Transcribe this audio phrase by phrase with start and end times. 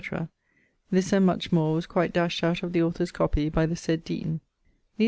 [0.89, 4.03] this and much more was quite dashed out of the author's copie by the sayd
[4.03, 4.41] deane.
[4.97, 4.99] These[CXX.